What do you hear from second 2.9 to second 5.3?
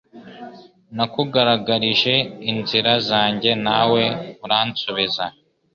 zanjye nawe uransubiza